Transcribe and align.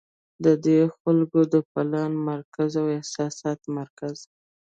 د 0.43 0.45
دې 0.65 0.79
خلکو 0.99 1.39
د 1.53 1.55
پلان 1.71 2.11
مرکز 2.29 2.71
او 2.81 2.87
احساساتي 2.97 3.67
مرکز 3.79 4.15